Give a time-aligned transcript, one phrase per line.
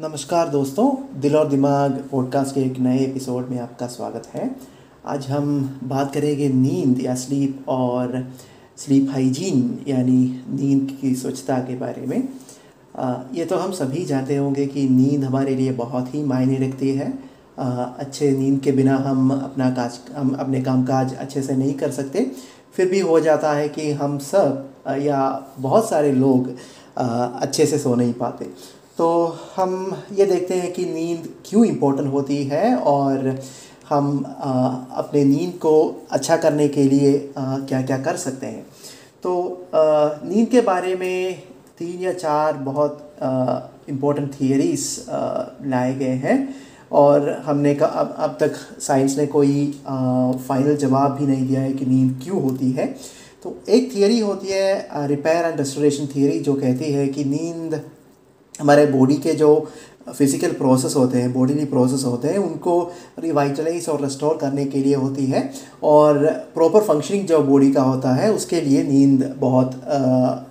[0.00, 4.56] नमस्कार दोस्तों दिल और दिमाग पॉडकास्ट के एक नए एपिसोड में आपका स्वागत है।
[5.06, 8.32] आज हम बात करेंगे नींद या स्लीप और
[8.76, 12.28] स्लीप हाइजीन यानी नींद की स्वच्छता के बारे में।
[12.98, 16.90] आ, ये तो हम सभी जानते होंगे कि नींद हमारे लिए बहुत ही मायने रखती
[16.90, 17.18] है।
[17.58, 21.74] आ, अच्छे नींद के बिना हम अपना काज हम अपने काम काज अच्छे से नहीं
[21.74, 22.32] कर सकते।
[22.72, 26.52] फिर भी हो जाता है कि हम सब या बहुत सारे लोग
[26.98, 29.72] आ, अच्छे से सो नहीं पाते। तो हम
[30.12, 33.40] ये देखते हैं कि नींद क्यों इम्पोर्टेंट होती है और
[33.88, 34.52] हम आ,
[34.92, 35.72] अपने नींद को
[36.10, 38.62] अच्छा करने के लिए आ, क्या क्या कर सकते हैं।
[39.22, 41.42] तो नींद के बारे में
[41.78, 43.04] तीन या चार बहुत
[43.88, 45.04] इम्पोर्टेंट थियरीज
[45.66, 46.36] लाए गए हैं
[46.92, 51.72] और हमने का अब अब तक साइंस ने कोई फाइनल जवाब भी नहीं दिया है
[51.72, 52.86] कि नींद क्यों होती है।
[53.44, 57.80] तो एक थियरी होती है रिपेयर एंड रेस्टोरेशन थियरी जो कहती है कि नींद
[58.60, 59.68] हमारे बॉडी के जो
[60.08, 62.80] फ़िज़िकल प्रोसेस होते हैं बॉडीली प्रोसेस होते हैं उनको
[63.20, 65.50] रिवाइटलाइज और रेस्टोर करने के लिए होती है।
[65.84, 66.18] और
[66.54, 69.80] प्रॉपर फंक्शनिंग जो बॉडी का होता है उसके लिए नींद बहुत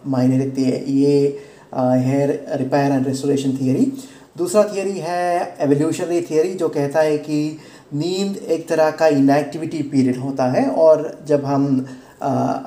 [0.07, 1.39] मायने रखती है। ये
[1.73, 3.91] है रिपेयर एंड रेस्टोरेशन थियरी
[4.37, 7.57] दूसरा थियरी है एवोल्यूशनरी थियरी जो कहता है कि
[7.93, 11.85] नींद एक तरह का इनएक्टिविटी पीरियड होता है। और जब हम
[12.23, 12.59] आ,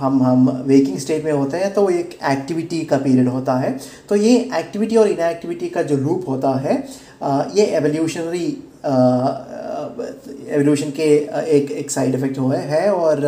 [0.00, 3.76] हम हम वेकिंग स्टेट में होते हैं तो एक एक्टिविटी का पीरियड होता है।
[4.08, 6.76] तो ये एक्टिविटी और इनएक्टिविटी का जो लूप होता है
[7.56, 8.46] ये एवोल्यूशनरी
[10.48, 11.08] एवोल्यूशन के
[11.56, 13.26] एक एक साइड इफ़ेक्ट हुए है और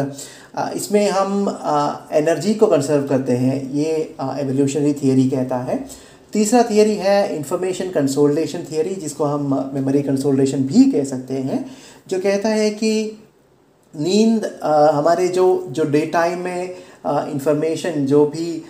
[0.77, 1.48] इसमें हम
[2.12, 3.93] एनर्जी को कंसर्व करते हैं, ये
[4.41, 5.84] एवोल्यूशनरी थियरी कहता है।
[6.33, 11.65] तीसरा थियोरी है इंफॉर्मेशन कंसोल्टेशन थियरी जिसको हम मेमोरी कंसोल्टेशन भी कह सकते हैं,
[12.09, 13.19] जो कहता है कि
[13.94, 14.50] नींद
[14.94, 16.74] हमारे जो जो डे टाइम में
[17.06, 18.62] इंफॉर्मेशन जो भी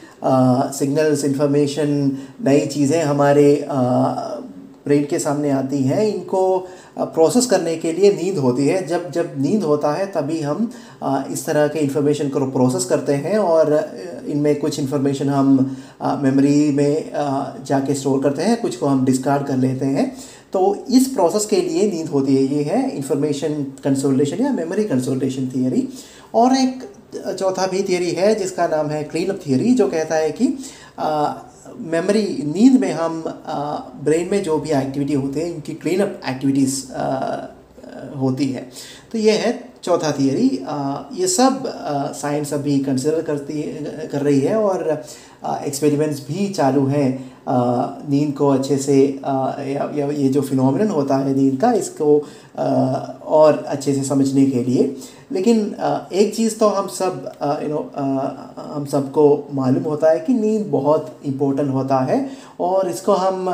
[0.74, 1.90] सिग्नल्स इंफॉर्मेशन
[2.44, 3.48] नई चीज़ें हमारे
[4.86, 6.58] ब्रेन के सामने आती हैं, इनको
[6.98, 10.70] प्रोसेस करने के लिए नींद होती है। जब जब नींद होता है, तभी हम
[11.32, 13.72] इस तरह के इंफॉर्मेशन को प्रोसेस करते हैं और
[14.26, 15.54] इनमें कुछ इंफॉर्मेशन हम
[16.22, 17.10] मेमोरी में
[17.66, 20.12] जाके स्टोर करते हैं, कुछ को हम डिस्कार्ड कर लेते हैं।
[20.52, 25.48] तो इस प्रोसेस के लिए नींद होती है, ये है इंफॉर्मेशन कंसोल्टेशन या मेमोरी कंसोल्टेशन
[25.54, 25.88] थियरी
[26.34, 26.82] और एक
[27.14, 30.46] चौथा भी थियरी है, जिसका नाम है क्लीन अप थियरी जो कहता है कि
[31.90, 33.22] मेमोरी नींद में हम
[34.04, 36.80] ब्रेन में जो भी एक्टिविटी होते हैं, इनकी क्लीन अप एक्टिविटीज़
[38.16, 38.70] होती है।
[39.12, 39.52] तो ये है
[39.84, 40.48] चौथा थियरी
[41.20, 41.62] ये सब
[42.16, 43.62] साइंस अभी कंसिडर करती,
[44.12, 44.90] कर रही है और
[45.66, 51.60] एक्सपेरिमेंट्स भी चालू हैं। नींद को अच्छे से या, या जो फिनोमिनन होता है नींद
[51.60, 52.18] का इसको
[53.30, 54.96] और अच्छे से समझने के लिए।
[55.32, 55.58] लेकिन
[56.12, 57.30] एक चीज़ तो हम सब
[57.62, 57.90] यू नो
[58.74, 62.28] हम सबको मालूम होता है कि नींद बहुत इम्पोर्टेंट होता है
[62.60, 63.50] और इसको हम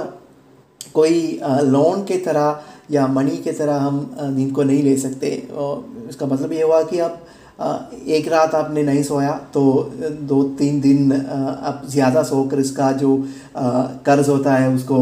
[0.94, 2.60] कोई लोन के तरह
[2.90, 5.28] या मनी के तरह हम नींद को नहीं ले सकते।
[6.08, 7.20] इसका मतलब ये हुआ कि आप
[7.58, 9.62] एक रात आपने नहीं सोया तो
[10.28, 13.16] दो तीन दिन आप ज़्यादा सोकर इसका जो
[14.06, 14.98] कर्ज होता है उसको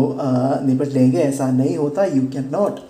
[0.67, 2.81] निपट लेंगे। ऐसा नहीं होता। You can not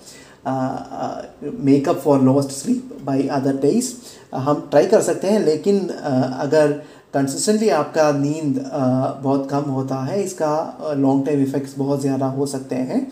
[1.64, 3.92] make up for lost sleep by other days
[4.36, 6.72] हम ट्राई कर सकते हैं लेकिन uh, अगर
[7.14, 12.46] कंसिस्टेंटली आपका नींद uh, बहुत कम होता है इसका लॉन्ग टाइम इफ़ेक्ट्स बहुत ज़्यादा हो
[12.46, 13.06] सकते हैं।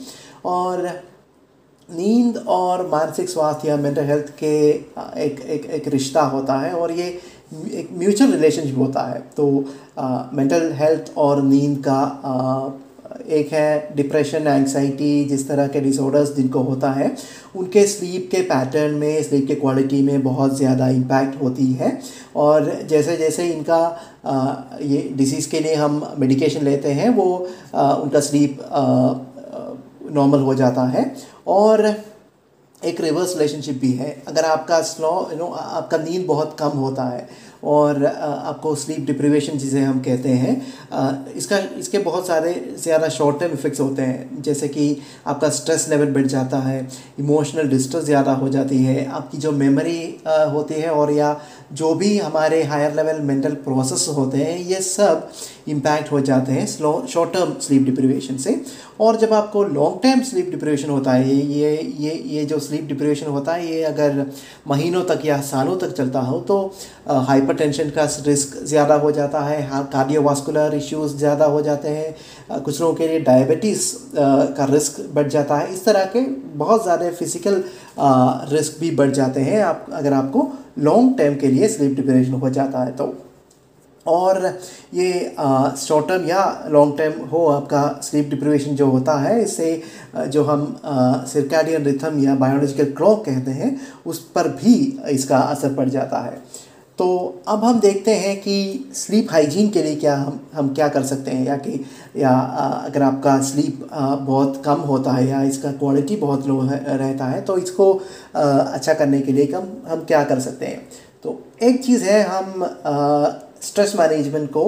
[0.45, 0.89] और
[1.89, 4.55] नींद और मानसिक स्वास्थ्य या मेंटल हेल्थ के
[5.23, 7.07] एक एक एक रिश्ता होता है और ये
[7.73, 9.47] एक म्यूचुअल रिलेशनशिप होता है। तो
[10.37, 12.71] मेंटल हेल्थ और नींद का आ,
[13.29, 17.11] एक है डिप्रेशन एंगजाइटी जिस तरह के डिसऑर्डर्स जिनको होता है
[17.57, 21.99] उनके स्लीप के पैटर्न में स्लीप के क्वालिटी में बहुत ज़्यादा इम्पैक्ट होती है।
[22.37, 23.79] और जैसे जैसे इनका
[24.25, 28.59] आ, ये डिसीज़ के लिए हम मेडिकेशन लेते हैं वो आ, उनका स्लीप
[30.15, 31.05] नॉर्मल हो जाता है
[31.47, 31.87] और
[32.85, 37.05] एक रिवर्स रिलेशनशिप भी है। अगर आपका स्लो यू नो आपका नींद बहुत कम होता
[37.05, 37.29] है
[37.65, 40.55] और आपको स्लीप डिप्रीवेशन जिसे हम कहते हैं
[41.35, 42.53] इसका, इसके बहुत सारे
[42.83, 44.97] ज़्यादा शॉर्ट टर्म इफ़ेक्ट्स होते हैं। जैसे कि
[45.27, 46.87] आपका स्ट्रेस लेवल बढ़ जाता है
[47.19, 51.37] इमोशनल डिस्ट्रेस ज़्यादा हो जाती है, आपकी जो मेमोरी होती है और या
[51.73, 55.31] जो भी हमारे हायर लेवल मेंटल प्रोसेस होते हैं, ये सब
[55.69, 58.61] इम्पैक्ट हो जाते हैं slow short term sleep deprivation से।
[59.01, 63.27] और जब आपको लॉन्ग टर्म स्लीप डिप्रीवेशन होता है, ये ये ये जो स्लीप डिप्रीवेशन
[63.27, 64.27] होता है, ये अगर
[64.69, 66.59] महीनों तक या सालों तक चलता हो तो
[67.09, 69.61] हाइपर टेंशन का रिस्क ज़्यादा हो जाता है
[69.93, 73.93] कार्डियोवास्कुलर इश्यूज़ ज़्यादा हो जाते हैं कुछ लोगों के लिए डायबिटीज़
[74.57, 76.21] का रिस्क बढ़ जाता है। इस तरह के
[76.57, 77.63] बहुत ज़्यादा फ़िज़िकल
[78.53, 80.49] रिस्क भी बढ़ जाते हैं। आप, अगर आपको
[80.81, 83.15] लॉन्ग टर्म के लिए स्लीप डिप्रेशन हो जाता है तो।
[84.07, 84.47] और
[84.95, 85.13] ये
[85.79, 86.41] शॉर्ट टर्म या
[86.71, 89.83] लॉन्ग टर्म हो, आपका स्लीप डिप्रीवेशन जो होता है, इससे
[90.17, 90.67] जो हम
[91.29, 94.75] सिरकाडियन रिथम या बायोलॉजिकल क्लॉक कहते हैं, उस पर भी
[95.11, 96.43] इसका असर पड़ जाता है।
[96.99, 97.07] तो
[97.49, 101.31] अब हम देखते हैं कि स्लीप हाइजीन के लिए क्या हम हम क्या कर सकते
[101.31, 101.85] हैं, या कि,
[102.17, 102.31] या
[102.87, 107.57] अगर आपका स्लीप बहुत कम होता है, या इसका क्वालिटी बहुत लो रहता है तो
[107.59, 107.93] इसको
[108.35, 110.83] अच्छा करने के लिए हम हम क्या कर सकते हैं?
[111.25, 112.65] तो एक चीज़ है, हम
[113.63, 114.63] स्ट्रेस मैनेजमेंट को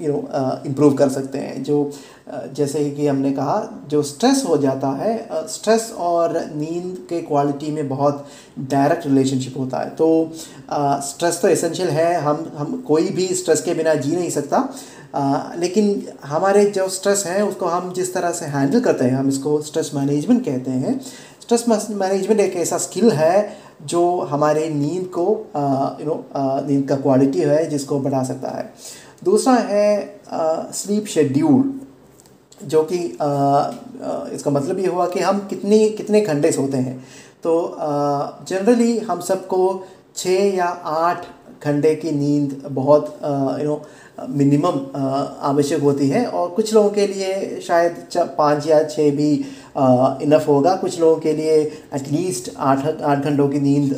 [0.00, 1.90] यू नो इम्प्रूव कर सकते हैं। जो
[2.54, 7.88] जैसे कि हमने कहा, जो स्ट्रेस हो जाता है स्ट्रेस और नींद के क्वालिटी में
[7.88, 8.26] बहुत
[8.70, 10.08] डायरेक्ट रिलेशनशिप होता है। तो
[11.04, 14.68] स्ट्रेस तो एसेंशियल है हम हम कोई भी स्ट्रेस के बिना जी नहीं सकता।
[15.14, 19.28] आ, लेकिन हमारे जो स्ट्रेस है उसको हम जिस तरह से हैंडल करते हैं हम
[19.28, 21.00] इसको स्ट्रेस मैनेजमेंट कहते हैं।
[21.42, 25.26] स्ट्रेस मैनेजमेंट एक ऐसा स्किल है जो हमारे नींद को
[26.00, 26.24] यू नो
[26.66, 28.72] नींद का क्वालिटी है जिसको बढ़ा सकता है।
[29.24, 30.20] दूसरा है
[30.74, 31.72] स्लीप शेड्यूल
[32.64, 32.98] जो कि
[34.34, 36.98] इसका मतलब ये हुआ कि हम कितनी कितने घंटे सोते हैं।
[37.42, 37.76] तो
[38.48, 39.60] जनरली हम सबको
[40.16, 41.26] छः या आठ
[41.64, 43.18] घंटे की नींद बहुत
[43.60, 43.80] यू नो
[44.28, 44.78] मिनिमम
[45.42, 47.96] आवश्यक होती है। और कुछ लोगों के लिए शायद
[48.38, 49.32] पाँच या छः भी
[50.24, 51.56] इनफ होगा। कुछ लोगों के लिए
[51.94, 53.92] एटलीस्ट आठ आठ घंटों की नींद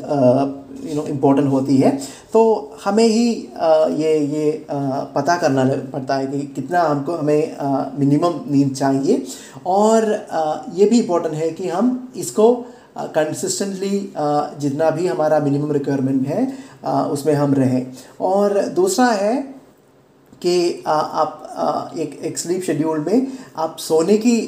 [0.85, 1.91] यू नो इम्पोर्टेंट होती है।
[2.32, 2.43] तो
[2.85, 4.79] हमें ही आ, ये ये आ,
[5.15, 7.56] पता करना पड़ता है कि कितना हमको हमें
[7.99, 9.23] मिनिमम नींद चाहिए।
[9.67, 12.55] और आ, ये भी इम्पोर्टेंट है कि हम इसको
[12.97, 14.12] कंसिस्टेंटली
[14.61, 16.47] जितना भी हमारा मिनिमम रिक्वायरमेंट है
[17.11, 17.87] उसमें हम रहें।
[18.21, 19.41] और दूसरा है
[20.43, 24.39] कि आप एक एक स्लीप शेड्यूल में आप सोने की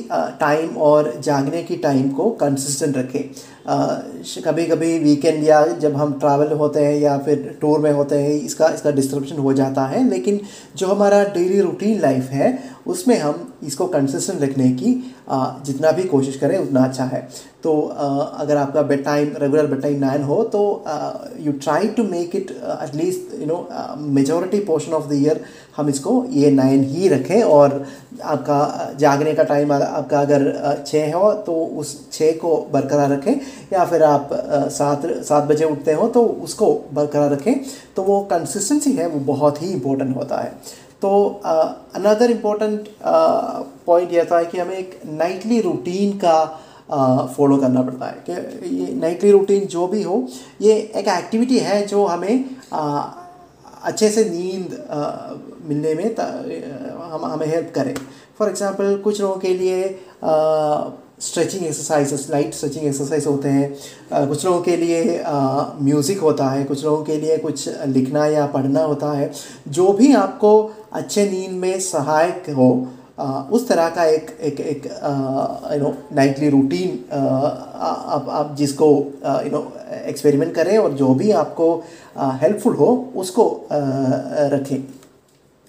[0.41, 6.52] टाइम और जागने की टाइम को कंसिस्टेंट रखें। कभी कभी वीकेंड या जब हम ट्रैवल
[6.52, 10.41] होते हैं या फिर टूर में होते हैं, इसका इसका डिस्ट्रप्शन हो जाता है, लेकिन
[10.76, 14.93] जो हमारा डेली रूटीन लाइफ है, उसमें हम इसको कंसिस्टेंट रखने की
[15.66, 17.28] जितना भी कोशिश करें, उतना अच्छा है।
[17.62, 17.81] तो
[18.38, 20.62] अगर आपका bed time regular bed time nine हो तो
[21.40, 23.66] you try to make it at least you know
[23.99, 25.40] majority portion of the year
[25.76, 27.84] हम इसको ये नाइन ही रखें और
[28.25, 33.32] आपका जागने का टाइम आपका अगर छः हो तो उस छः को बरकरार रखें।
[33.72, 34.28] या फिर आप
[34.72, 37.55] सात सात बजे उठते हो तो उसको बरकरार रखें।
[37.96, 40.52] तो वो कंसिस्टेंसी है, वो बहुत ही इम्पोर्टेंट होता है।
[41.04, 41.10] तो
[41.44, 42.88] अनदर इम्पोर्टेंट
[43.86, 46.36] पॉइंट यह था कि हमें एक नाइटली रूटीन का
[47.36, 50.16] फॉलो uh, करना पड़ता है। कि ये नाइटली रूटीन जो भी हो
[50.62, 53.02] ये एक एक्टिविटी है जो हमें आ,
[53.82, 56.14] अच्छे से नींद uh, मिलने में
[57.12, 57.94] हम हमें हेल्प करें।
[58.38, 59.82] फॉर एग्ज़ाम्पल कुछ लोगों के लिए
[61.20, 65.22] stretching exercise light stretching exercise होते हैं। कुछ लोगों के लिए
[65.82, 69.30] म्यूज़िक होता है। कुछ लोगों के लिए कुछ लिखना या पढ़ना होता है।
[69.68, 70.50] जो भी आपको
[70.94, 72.69] अच्छे नींद में सहायक हो
[73.52, 74.87] उस तरह का एक एक एक
[75.73, 78.87] यू नो नाइटली रूटीन आप आप जिसको
[79.44, 79.62] यू नो
[80.06, 81.69] एक्सपेरिमेंट करें और जो भी आपको
[82.43, 83.44] हेल्पफुल हो, उसको
[84.52, 84.82] रखें।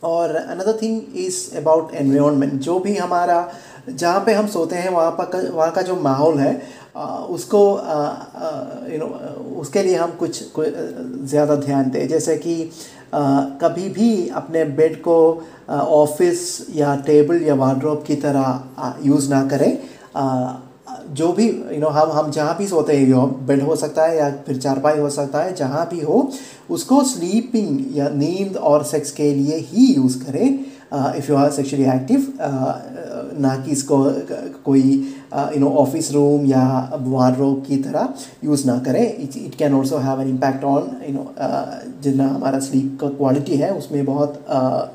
[0.03, 3.37] और another thing is about environment जो भी हमारा,
[3.89, 6.53] जहाँ पे हम सोते हैं, वहाँ पर वहाँ का जो माहौल है
[7.29, 7.61] उसको
[8.91, 9.07] यू नो
[9.61, 12.71] उसके लिए हम कुछ ज़्यादा ध्यान दें। जैसे कि
[13.13, 15.17] कभी भी अपने बेड को
[15.69, 19.77] ऑफ़िस या टेबल या वार्ड्रोब की तरह यूज़ ना करें।
[21.07, 24.29] जो भी, यू नो, हम हम जहाँ भी सोते हैं बेड हो सकता है या
[24.45, 26.29] फिर चारपाई हो सकता है, जहाँ भी हो,
[26.69, 30.65] उसको स्लीपिंग या नींद और सेक्स के लिए ही यूज़ करें।
[31.17, 32.33] If you are sexually active
[33.41, 34.03] ना कि इसको
[34.65, 34.83] कोई
[35.53, 36.63] यू नो ऑफ़िस रूम या
[37.03, 38.13] वार्डरोब की तरह
[38.43, 41.25] यूज़ ना करें। It can also have an impact on you know
[42.03, 44.45] जितना हमारा स्लीप का क्वालिटी है, उसमें बहुत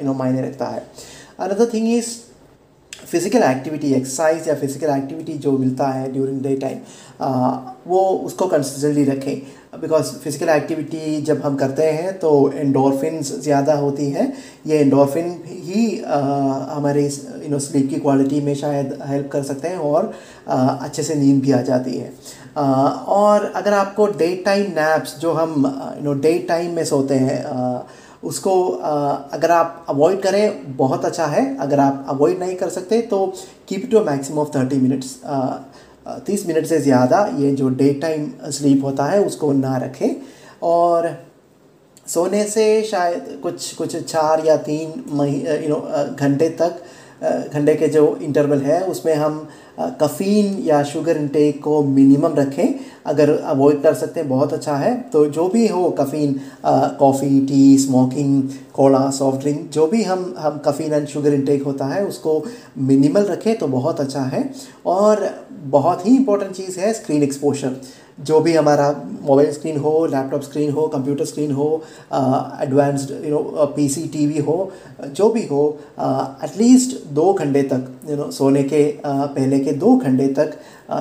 [0.01, 0.83] यू नो मायने रखता है।
[1.41, 2.19] Another thing is
[2.93, 6.79] physical activity exercise या फ़िज़िकल एक्टिविटी जो मिलता है ड्यूरिंग डे टाइम
[7.87, 9.41] वो उसको कंसिस्टेंटली रखें।
[9.73, 14.33] बिकॉज़ फ़िज़िकल एक्टिविटी जब हम करते हैं तो एंडोरफिन ज़्यादा होती हैं।
[14.67, 16.19] ये एंडोरफिन ही आ,
[16.71, 20.13] हमारे यू नो स्लीप की क्वालिटी में शायद हेल्प कर सकते हैं और
[20.49, 22.13] आ, अच्छे से नींद भी आ जाती है।
[22.57, 25.55] आ, और अगर आपको डे टाइम नैप्स जो हम
[25.99, 27.81] यू नो डे टाइम में सोते हैं आ,
[28.25, 28.53] उसको
[29.33, 33.27] अगर आप अवॉइड करें बहुत अच्छा है। अगर आप अवॉइड नहीं कर सकते तो
[33.69, 35.19] keep to maximum of thirty minutes
[36.27, 40.17] तीस मिनट से ज़्यादा ये जो डे टाइम स्लीप होता है, उसको ना रखें।
[40.63, 41.09] और
[42.07, 45.81] सोने से शायद कुछ कुछ चार या तीन मही यू नो
[46.17, 46.83] घंटे तक
[47.53, 49.49] घंटे के जो इंटरवल है, उसमें हम
[49.79, 52.75] कफ़ीन या शुगर इंटेक को मिनिमम रखें।
[53.07, 56.35] अगर अवॉइड कर सकते हैं बहुत अच्छा है। तो जो भी हो caffeine
[56.99, 58.43] coffee tea smoking
[58.75, 62.43] cola soft drink जो भी हम हम कफ़ीन एंड शुगर इंटेक होता है उसको
[62.79, 64.51] मिनिमल रखें तो बहुत अच्छा है।
[64.87, 65.29] और
[65.71, 67.77] बहुत ही इंपॉर्टेंट चीज़ है स्क्रीन एक्सपोजर
[68.21, 68.89] जो भी हमारा
[69.23, 71.67] मोबाइल स्क्रीन हो लैपटॉप स्क्रीन हो कंप्यूटर स्क्रीन हो
[72.63, 74.57] advanced you know PC TV हो
[75.03, 75.63] जो भी हो
[76.01, 80.59] एटलीस्ट दो घंटे तक यू नो सोने के uh, पहले के दो घंटे तक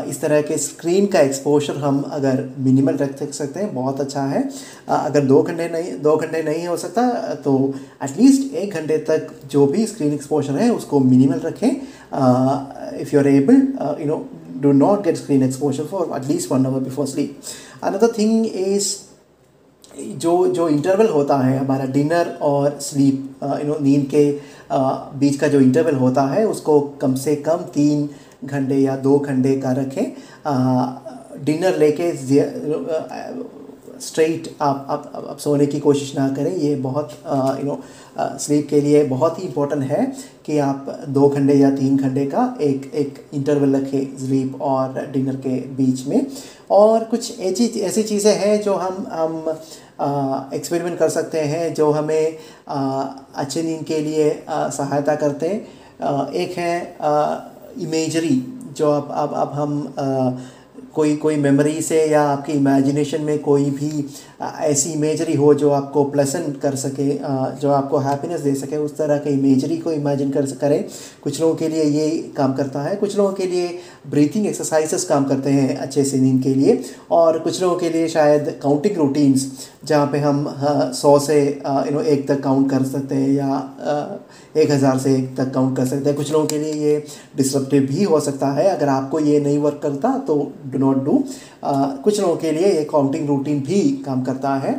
[0.07, 4.43] इस तरह के स्क्रीन का एक्सपोजर हम अगर मिनिमल रख सकते हैं बहुत अच्छा है
[4.89, 7.07] अगर दो घंटे नहीं दो घंटे नहीं हो सकता
[7.45, 7.55] तो
[8.03, 13.27] एटलीस्ट एक घंटे तक जो भी स्क्रीन एक्सपोजर है उसको मिनिमल रखें if you are
[13.27, 13.61] able
[14.01, 14.25] you know
[14.73, 17.37] not get screen exposure for at least one hour before sleep.
[17.81, 18.97] Another thing is
[19.91, 25.39] जो जो इंटरवल होता है हमारा डिनर और स्लीप यू नो नींद के uh, बीच
[25.39, 28.09] का जो इंटरवल होता है उसको कम से कम तीन
[28.41, 32.11] घंटे या दो घंटे का रखें। डिनर लेके
[34.01, 37.11] स्ट्रेट आप आप आप आप सोने की कोशिश ना करें। ये बहुत
[37.59, 37.79] यू नो
[38.19, 40.05] स्लीप के लिए बहुत ही इम्पोर्टेंट है
[40.45, 45.35] कि आप दो घंटे या तीन घंटे का एक एक इंटरवल रखें स्लीप और डिनर
[45.37, 46.25] के बीच में।
[46.71, 49.37] और कुछ ऐसी ऐसी चीज़ें हैं जो हम हम
[50.53, 55.59] एक्सपेरिमेंट कर सकते हैं जो हमें अच्छे नींद के लिए आ, सहायता करते हैं।
[56.33, 56.73] एक है
[57.77, 58.35] इमेजरी
[58.77, 59.73] जो अब अब अब हम
[60.95, 64.05] कोई कोई मेमोरी से या आपकी इमेजिनेशन में कोई भी
[64.41, 67.07] ऐसी इमेजरी हो जो आपको प्लेसेंट कर सके
[67.61, 70.83] जो आपको हैप्पीनेस दे सके, उस तरह के इमेजरी को इमेजिन कर, करें।
[71.23, 73.77] कुछ लोगों के लिए ये काम करता है। कुछ लोगों के लिए
[74.09, 76.81] ब्रीथिंग एक्सरसाइजेस काम करते हैं अच्छे से नींद के लिए।
[77.11, 79.47] और कुछ लोगों के लिए शायद काउंटिंग रूटीन्स
[79.85, 80.45] जहाँ पे हम
[80.95, 84.19] सौ से यू नो एक तक काउंट कर सकते हैं या
[84.57, 87.03] एक हज़ार से एक तक काउंट कर सकते हैं। कुछ लोगों के लिए ये
[87.37, 90.35] डिस्ट्रप्टिव भी हो सकता है। अगर आपको ये नहीं वर्क करता तो
[90.79, 91.23] डू नॉट डू
[92.03, 94.73] कुछ लोगों के लिए ये काउंटिंग रूटीन भी काम करता है।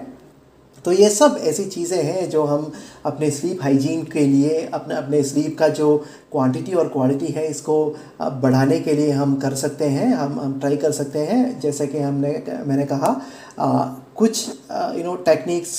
[0.84, 2.70] तो ये सब ऐसी चीज़ें हैं जो हम
[3.06, 5.96] अपने स्लीप हाइजीन के लिए अपने अपने स्लीप का जो
[6.32, 7.76] क्वांटिटी और क्वालिटी है इसको
[8.42, 11.98] बढ़ाने के लिए हम कर सकते हैं हम हम ट्राई कर सकते हैं। जैसे कि
[11.98, 13.20] हमने मैंने कहा
[13.58, 13.84] आ,
[14.16, 14.48] कुछ
[14.96, 15.70] यू नो टेक्निक्स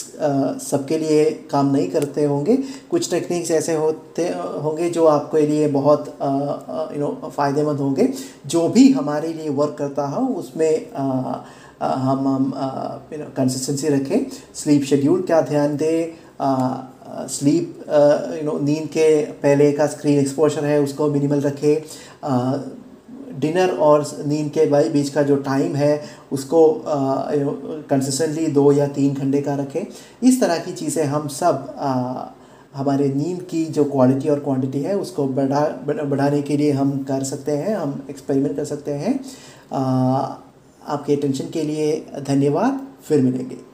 [0.62, 2.56] सबके लिए काम नहीं करते होंगे।
[2.92, 4.28] कुछ टेक्निक्स ऐसे होते
[4.64, 6.08] होंगे जो आपके लिए बहुत
[6.94, 8.08] यू नो फ़ायदेमंद होंगे।
[8.46, 11.36] जो भी हमारे लिए वर्क करता हो उसमें आ,
[11.82, 12.52] हम हम
[13.38, 17.84] कंसिस्टेंसी रखें। स्लीप शेड्यूल क्या ध्यान दें। स्लीप
[18.36, 19.08] यू नो नींद के
[19.42, 21.76] पहले का स्क्रीन एक्सपोजर है उसको मिनिमल रखें।
[23.40, 26.62] डिनर और नींद के बीच का जो टाइम है उसको
[27.90, 29.82] कंसिस्टेंटली दो या तीन घंटे का रखें।
[30.24, 32.26] इस तरह की चीज़ें हम सब आ,
[32.76, 37.24] हमारे नींद की जो क्वालिटी और क्वांटिटी है उसको बढ़ा बढ़ाने के लिए हम कर
[37.24, 39.20] सकते हैं हम एक्सपेरिमेंट कर सकते हैं।
[39.74, 40.36] आ,
[40.88, 43.71] आपके अटेंशन के लिए धन्यवाद फिर मिलेंगे।